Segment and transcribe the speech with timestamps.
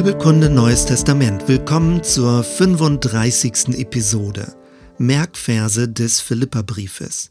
[0.00, 1.46] Bibelkunde Neues Testament.
[1.46, 3.78] Willkommen zur 35.
[3.78, 4.56] Episode.
[4.96, 7.30] Merkverse des Philipperbriefes.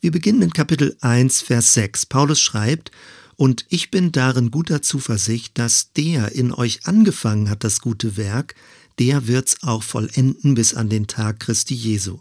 [0.00, 2.06] Wir beginnen in Kapitel 1, Vers 6.
[2.06, 2.92] Paulus schreibt,
[3.36, 8.54] Und ich bin darin guter Zuversicht, dass der in euch angefangen hat das gute Werk,
[8.98, 12.20] der wird's auch vollenden bis an den Tag Christi Jesu.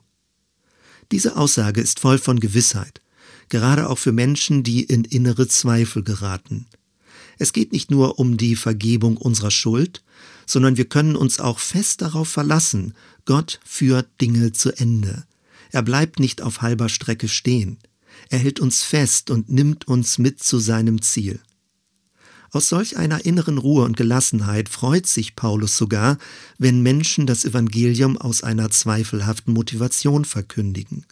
[1.13, 2.99] Diese Aussage ist voll von Gewissheit,
[3.47, 6.67] gerade auch für Menschen, die in innere Zweifel geraten.
[7.41, 10.03] Es geht nicht nur um die Vergebung unserer Schuld,
[10.45, 12.93] sondern wir können uns auch fest darauf verlassen,
[13.25, 15.23] Gott führt Dinge zu Ende.
[15.71, 17.79] Er bleibt nicht auf halber Strecke stehen.
[18.29, 21.39] Er hält uns fest und nimmt uns mit zu seinem Ziel.
[22.51, 26.19] Aus solch einer inneren Ruhe und Gelassenheit freut sich Paulus sogar,
[26.59, 31.07] wenn Menschen das Evangelium aus einer zweifelhaften Motivation verkündigen.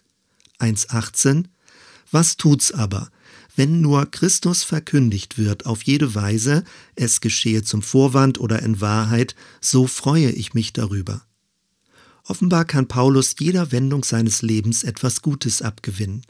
[0.60, 1.46] 1.18
[2.12, 3.10] Was tut's aber?
[3.60, 9.34] Wenn nur Christus verkündigt wird auf jede Weise, es geschehe zum Vorwand oder in Wahrheit,
[9.60, 11.26] so freue ich mich darüber.
[12.24, 16.22] Offenbar kann Paulus jeder Wendung seines Lebens etwas Gutes abgewinnen.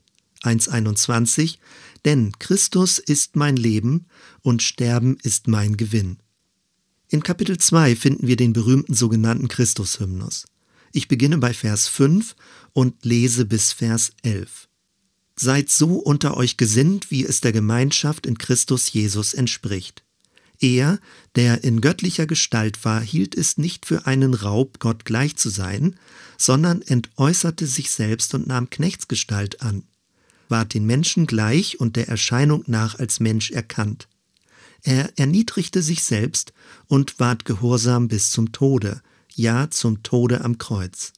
[0.42, 1.58] 1.21
[2.04, 4.06] Denn Christus ist mein Leben
[4.42, 6.16] und Sterben ist mein Gewinn.
[7.10, 10.46] In Kapitel 2 finden wir den berühmten sogenannten Christushymnus.
[10.90, 12.34] Ich beginne bei Vers 5
[12.72, 14.66] und lese bis Vers 11.
[15.42, 20.04] Seid so unter euch gesinnt, wie es der Gemeinschaft in Christus Jesus entspricht.
[20.60, 20.98] Er,
[21.34, 25.96] der in göttlicher Gestalt war, hielt es nicht für einen Raub, Gott gleich zu sein,
[26.36, 29.84] sondern entäußerte sich selbst und nahm Knechtsgestalt an,
[30.50, 34.08] ward den Menschen gleich und der Erscheinung nach als Mensch erkannt.
[34.82, 36.52] Er erniedrigte sich selbst
[36.86, 39.00] und ward gehorsam bis zum Tode,
[39.34, 41.14] ja zum Tode am Kreuz.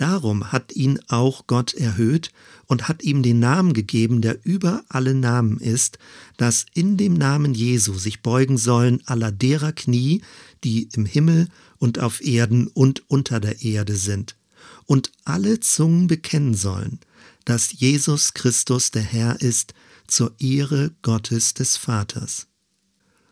[0.00, 2.32] Darum hat ihn auch Gott erhöht
[2.64, 5.98] und hat ihm den Namen gegeben, der über alle Namen ist,
[6.38, 10.22] dass in dem Namen Jesu sich beugen sollen aller derer Knie,
[10.64, 14.36] die im Himmel und auf Erden und unter der Erde sind,
[14.86, 17.00] und alle Zungen bekennen sollen,
[17.44, 19.74] dass Jesus Christus der Herr ist,
[20.06, 22.46] zur Ehre Gottes des Vaters.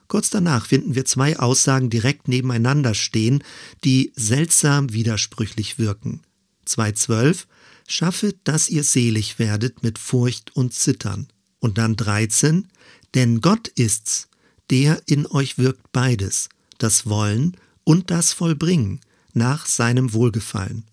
[0.06, 3.43] Kurz danach finden wir zwei Aussagen direkt nebeneinander stehen,
[3.85, 6.21] die seltsam widersprüchlich wirken.
[6.69, 7.45] 2.12
[7.87, 11.29] Schaffet, dass ihr selig werdet mit Furcht und Zittern.
[11.59, 12.69] Und dann 13
[13.15, 14.29] Denn Gott ist's,
[14.71, 19.01] der in euch wirkt beides, das Wollen und das Vollbringen,
[19.33, 20.84] nach seinem Wohlgefallen.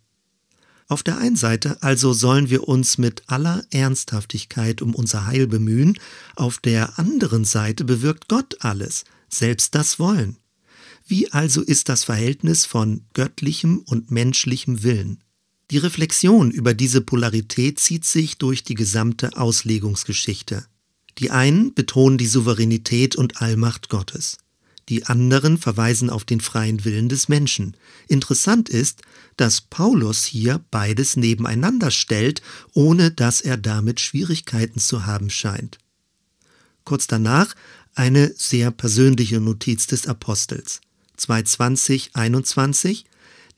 [0.87, 5.97] Auf der einen Seite also sollen wir uns mit aller Ernsthaftigkeit um unser Heil bemühen,
[6.35, 10.37] auf der anderen Seite bewirkt Gott alles, selbst das Wollen.
[11.07, 15.23] Wie also ist das Verhältnis von göttlichem und menschlichem Willen?
[15.71, 20.65] Die Reflexion über diese Polarität zieht sich durch die gesamte Auslegungsgeschichte.
[21.17, 24.37] Die einen betonen die Souveränität und Allmacht Gottes.
[24.89, 27.75] Die anderen verweisen auf den freien Willen des Menschen.
[28.07, 29.01] Interessant ist,
[29.35, 32.43] dass Paulus hier beides nebeneinander stellt,
[32.73, 35.79] ohne dass er damit Schwierigkeiten zu haben scheint.
[36.83, 37.55] Kurz danach
[37.95, 40.81] eine sehr persönliche Notiz des Apostels.
[41.17, 43.05] 2.20, 21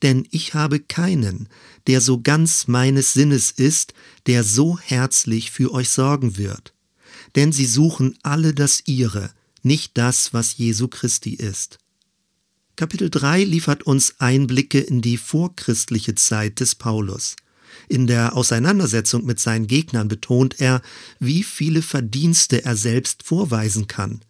[0.02, 1.50] denn ich habe keinen,
[1.88, 3.94] der so ganz meines Sinnes ist,
[4.26, 6.74] der so herzlich für euch sorgen wird.
[7.36, 9.32] Denn sie suchen alle das ihre,
[9.64, 11.80] nicht das, was Jesu Christi ist.
[12.76, 17.36] Kapitel 3 liefert uns Einblicke in die vorchristliche Zeit des Paulus.
[17.90, 20.82] In der Auseinandersetzung mit seinen Gegnern betont er,
[21.20, 24.22] wie viele Verdienste er selbst vorweisen kann.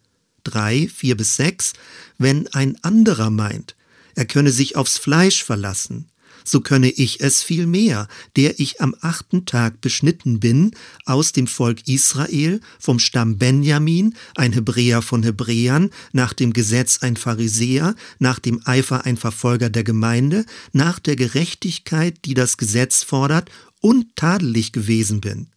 [0.45, 1.73] 3, 4 bis 6,
[2.17, 3.75] wenn ein anderer meint,
[4.17, 6.09] er könne sich aufs Fleisch verlassen,
[6.43, 10.71] so könne ich es viel mehr, der ich am achten Tag beschnitten bin,
[11.05, 17.15] aus dem Volk Israel, vom Stamm Benjamin, ein Hebräer von Hebräern, nach dem Gesetz ein
[17.15, 23.51] Pharisäer, nach dem Eifer ein Verfolger der Gemeinde, nach der Gerechtigkeit, die das Gesetz fordert,
[23.81, 25.51] und tadelig gewesen bin.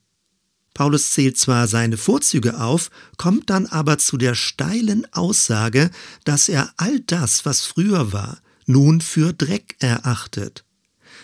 [0.75, 5.91] Paulus zählt zwar seine Vorzüge auf, kommt dann aber zu der steilen Aussage,
[6.25, 10.65] dass er all das, was früher war, nun für Dreck erachtet.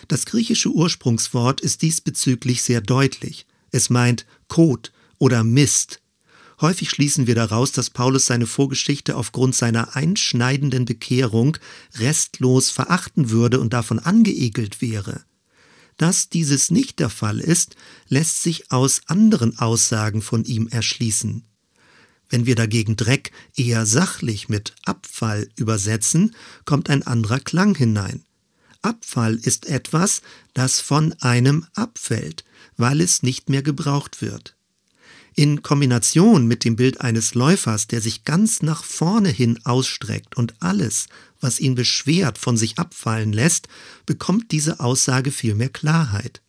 [0.07, 3.45] Das griechische Ursprungswort ist diesbezüglich sehr deutlich.
[3.71, 6.01] Es meint Kot oder Mist.
[6.59, 11.57] Häufig schließen wir daraus, dass Paulus seine Vorgeschichte aufgrund seiner einschneidenden Bekehrung
[11.95, 15.23] restlos verachten würde und davon angeekelt wäre.
[15.97, 17.75] Dass dieses nicht der Fall ist,
[18.07, 21.46] lässt sich aus anderen Aussagen von ihm erschließen.
[22.29, 26.35] Wenn wir dagegen Dreck eher sachlich mit Abfall übersetzen,
[26.65, 28.23] kommt ein anderer Klang hinein.
[28.81, 30.21] Abfall ist etwas,
[30.53, 32.43] das von einem abfällt,
[32.75, 34.55] weil es nicht mehr gebraucht wird.
[35.35, 40.55] In Kombination mit dem Bild eines Läufers, der sich ganz nach vorne hin ausstreckt und
[40.61, 41.07] alles,
[41.39, 43.67] was ihn beschwert, von sich abfallen lässt,
[44.05, 46.41] bekommt diese Aussage viel mehr Klarheit.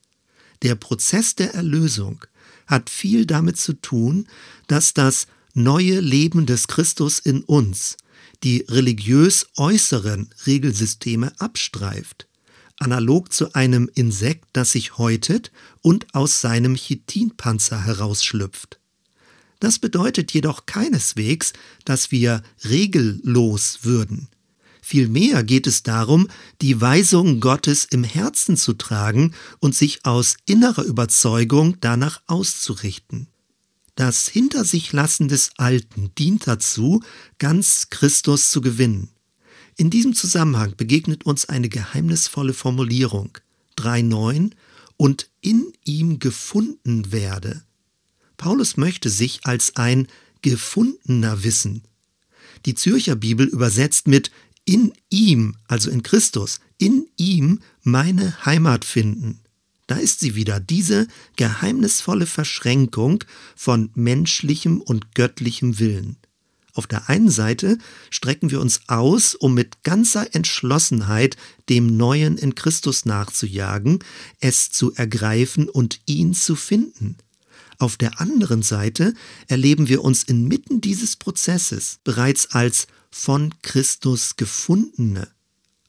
[0.62, 2.24] Der Prozess der Erlösung
[2.66, 4.26] hat viel damit zu tun,
[4.68, 7.96] dass das neue Leben des Christus in uns
[8.44, 12.28] die religiös äußeren Regelsysteme abstreift,
[12.78, 15.50] analog zu einem Insekt, das sich häutet
[15.82, 18.78] und aus seinem Chitinpanzer herausschlüpft.
[19.60, 21.52] Das bedeutet jedoch keineswegs,
[21.84, 24.28] dass wir regellos würden.
[24.80, 26.28] Vielmehr geht es darum,
[26.62, 33.26] die Weisung Gottes im Herzen zu tragen und sich aus innerer Überzeugung danach auszurichten.
[33.98, 37.02] Das Hinter sich lassen des Alten dient dazu,
[37.38, 39.08] ganz Christus zu gewinnen.
[39.76, 43.36] In diesem Zusammenhang begegnet uns eine geheimnisvolle Formulierung
[43.76, 44.52] 3.9
[44.98, 47.64] und in ihm gefunden werde.
[48.36, 50.06] Paulus möchte sich als ein
[50.42, 51.82] Gefundener wissen.
[52.66, 54.30] Die Zürcher Bibel übersetzt mit
[54.64, 59.40] in ihm, also in Christus, in ihm meine Heimat finden.
[59.88, 63.24] Da ist sie wieder, diese geheimnisvolle Verschränkung
[63.56, 66.16] von menschlichem und göttlichem Willen.
[66.74, 67.78] Auf der einen Seite
[68.10, 71.38] strecken wir uns aus, um mit ganzer Entschlossenheit
[71.70, 74.00] dem Neuen in Christus nachzujagen,
[74.40, 77.16] es zu ergreifen und ihn zu finden.
[77.78, 79.14] Auf der anderen Seite
[79.46, 85.28] erleben wir uns inmitten dieses Prozesses bereits als von Christus gefundene.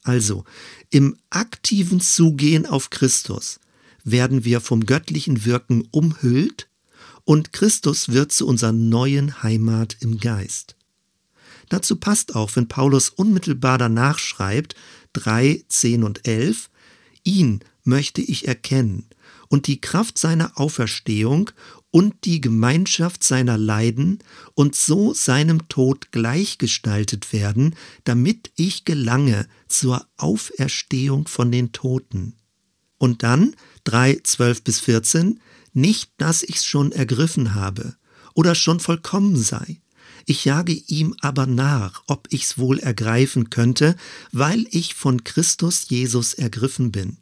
[0.03, 0.45] Also
[0.89, 3.59] im aktiven Zugehen auf Christus
[4.03, 6.69] werden wir vom göttlichen Wirken umhüllt
[7.23, 10.75] und Christus wird zu unserer neuen Heimat im Geist.
[11.69, 14.75] Dazu passt auch, wenn Paulus unmittelbar danach schreibt,
[15.13, 16.69] 3, 10 und 11,
[17.23, 19.07] ihn möchte ich erkennen
[19.49, 21.51] und die Kraft seiner Auferstehung
[21.91, 24.19] und die Gemeinschaft seiner Leiden
[24.53, 32.35] und so seinem Tod gleichgestaltet werden, damit ich gelange zur Auferstehung von den Toten.
[32.97, 33.55] Und dann
[33.89, 35.39] 3, 12 bis 14,
[35.73, 37.95] nicht, dass ich's schon ergriffen habe
[38.35, 39.81] oder schon vollkommen sei.
[40.27, 43.95] Ich jage ihm aber nach, ob ich's wohl ergreifen könnte,
[44.31, 47.17] weil ich von Christus Jesus ergriffen bin.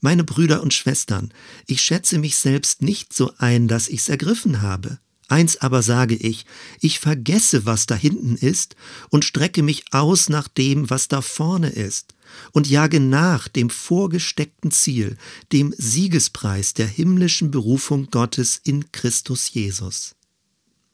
[0.00, 1.32] Meine Brüder und Schwestern,
[1.66, 4.98] ich schätze mich selbst nicht so ein, dass ich's ergriffen habe.
[5.32, 6.44] Eins aber sage ich,
[6.82, 8.76] ich vergesse, was da hinten ist,
[9.08, 12.14] und strecke mich aus nach dem, was da vorne ist,
[12.50, 15.16] und jage nach dem vorgesteckten Ziel,
[15.50, 20.16] dem Siegespreis der himmlischen Berufung Gottes in Christus Jesus.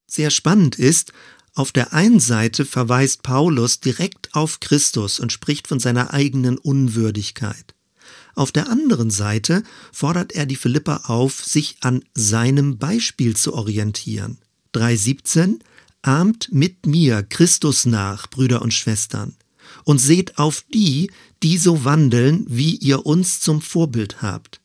[0.07, 1.13] Sehr spannend ist,
[1.57, 7.75] auf der einen Seite verweist Paulus direkt auf Christus und spricht von seiner eigenen Unwürdigkeit.
[8.39, 14.39] Auf der anderen Seite fordert er die Philipper auf, sich an seinem Beispiel zu orientieren.
[14.75, 15.59] 3.17
[16.03, 19.35] Ahmt mit mir Christus nach, Brüder und Schwestern,
[19.83, 21.11] und seht auf die,
[21.43, 24.61] die so wandeln, wie ihr uns zum Vorbild habt.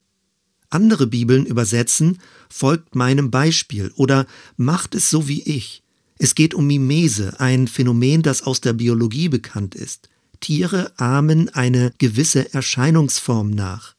[0.70, 5.82] Andere Bibeln übersetzen, folgt meinem Beispiel oder macht es so wie ich.
[6.20, 10.10] Es geht um Mimese, ein Phänomen, das aus der Biologie bekannt ist.
[10.44, 13.96] Tiere ahmen eine gewisse Erscheinungsform nach.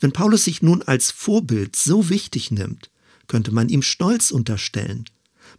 [0.00, 2.90] Wenn Paulus sich nun als Vorbild so wichtig nimmt,
[3.28, 5.04] könnte man ihm Stolz unterstellen.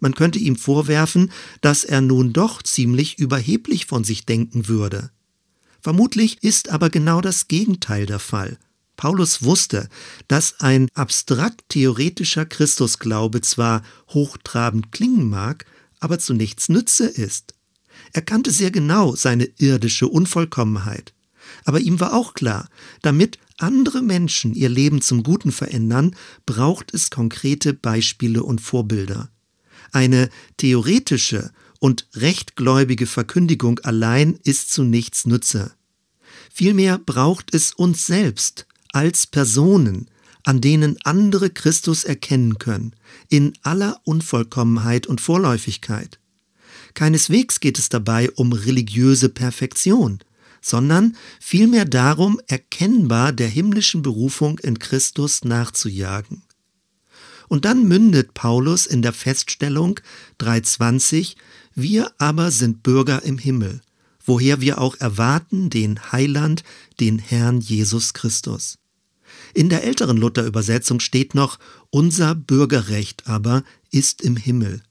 [0.01, 1.31] Man könnte ihm vorwerfen,
[1.62, 5.12] dass er nun doch ziemlich überheblich von sich denken würde.
[5.79, 8.57] Vermutlich ist aber genau das Gegenteil der Fall.
[8.98, 9.88] Paulus wusste,
[10.27, 15.65] dass ein abstrakt theoretischer Christusglaube zwar hochtrabend klingen mag,
[16.01, 17.52] aber zu nichts Nütze ist.
[18.13, 21.13] Er kannte sehr genau seine irdische Unvollkommenheit.
[21.65, 22.69] Aber ihm war auch klar,
[23.01, 29.29] damit andere Menschen ihr Leben zum Guten verändern, braucht es konkrete Beispiele und Vorbilder.
[29.91, 35.73] Eine theoretische und rechtgläubige Verkündigung allein ist zu nichts Nütze.
[36.51, 40.09] Vielmehr braucht es uns selbst als Personen,
[40.43, 42.95] an denen andere Christus erkennen können,
[43.29, 46.19] in aller Unvollkommenheit und Vorläufigkeit.
[46.93, 50.19] Keineswegs geht es dabei um religiöse Perfektion,
[50.62, 56.43] sondern vielmehr darum, erkennbar der himmlischen Berufung in Christus nachzujagen.
[57.50, 60.00] Und dann mündet Paulus in der Feststellung
[60.39, 61.35] 3.20,
[61.75, 63.81] wir aber sind Bürger im Himmel,
[64.25, 66.63] woher wir auch erwarten den Heiland,
[67.00, 68.77] den Herrn Jesus Christus.
[69.53, 71.59] In der älteren Luther-Übersetzung steht noch,
[71.89, 74.81] unser Bürgerrecht aber ist im Himmel.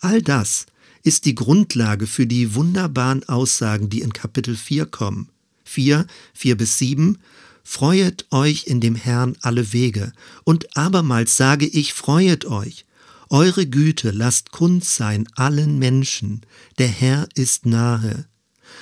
[0.00, 0.66] All das
[1.02, 5.28] ist die Grundlage für die wunderbaren Aussagen, die in Kapitel 4 kommen.
[5.64, 7.18] 4, 4 bis 7.
[7.62, 10.12] Freuet euch in dem Herrn alle Wege.
[10.44, 12.84] Und abermals sage ich, freuet euch.
[13.28, 16.40] Eure Güte lasst kund sein allen Menschen,
[16.78, 18.26] der Herr ist nahe.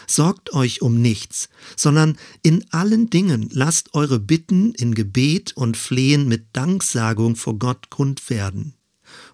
[0.07, 6.29] Sorgt euch um nichts, sondern in allen Dingen lasst eure Bitten in Gebet und Flehen
[6.29, 8.75] mit Danksagung vor Gott kund werden.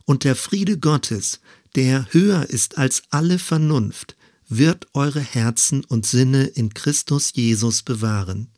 [0.04, 1.40] Und der Friede Gottes,
[1.74, 4.16] der höher ist als alle Vernunft,
[4.48, 8.48] wird eure Herzen und Sinne in Christus Jesus bewahren.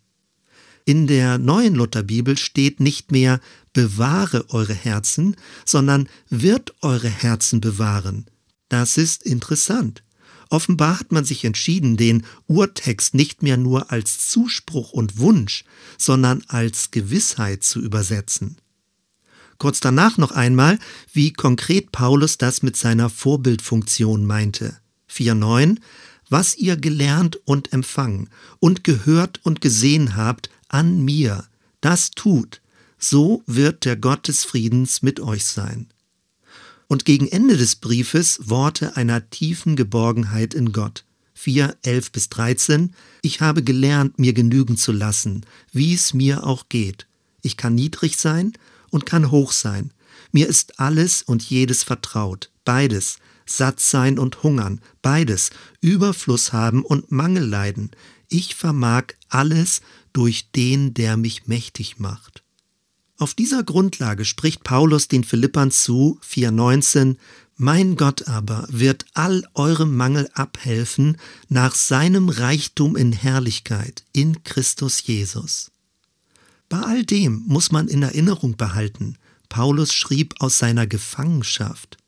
[0.84, 3.40] In der neuen Lutherbibel steht nicht mehr
[3.72, 8.26] bewahre eure Herzen, sondern wird eure Herzen bewahren.
[8.68, 10.02] Das ist interessant.
[10.48, 15.64] Offenbar hat man sich entschieden, den Urtext nicht mehr nur als Zuspruch und Wunsch,
[15.98, 18.56] sondern als Gewissheit zu übersetzen.
[19.58, 20.78] Kurz danach noch einmal,
[21.12, 24.76] wie konkret Paulus das mit seiner Vorbildfunktion meinte.
[25.10, 25.78] 4.9
[26.28, 31.44] Was ihr gelernt und empfangen und gehört und gesehen habt an mir,
[31.80, 32.60] das tut,
[32.98, 35.88] so wird der Gott des Friedens mit euch sein.
[36.88, 41.04] Und gegen Ende des Briefes Worte einer tiefen Geborgenheit in Gott.
[41.34, 46.68] 4, 11 bis 13 Ich habe gelernt, mir genügen zu lassen, wie es mir auch
[46.68, 47.06] geht.
[47.42, 48.52] Ich kann niedrig sein
[48.90, 49.92] und kann hoch sein.
[50.32, 55.50] Mir ist alles und jedes vertraut, beides, satt sein und hungern, beides,
[55.80, 57.90] Überfluss haben und Mangel leiden.
[58.28, 59.80] Ich vermag alles
[60.12, 62.42] durch den, der mich mächtig macht.
[63.18, 67.16] Auf dieser Grundlage spricht Paulus den Philippern zu, 4,19,
[67.56, 71.16] Mein Gott aber wird all eurem Mangel abhelfen
[71.48, 75.70] nach seinem Reichtum in Herrlichkeit in Christus Jesus.
[76.68, 79.16] Bei all dem muss man in Erinnerung behalten,
[79.48, 81.98] Paulus schrieb aus seiner Gefangenschaft.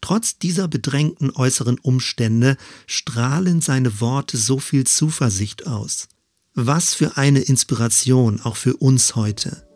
[0.00, 2.56] Trotz dieser bedrängten äußeren Umstände
[2.86, 6.08] strahlen seine Worte so viel Zuversicht aus.
[6.54, 9.66] Was für eine Inspiration auch für uns heute.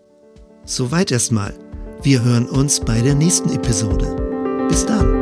[0.64, 1.58] Soweit erstmal.
[2.02, 4.66] Wir hören uns bei der nächsten Episode.
[4.68, 5.17] Bis dann.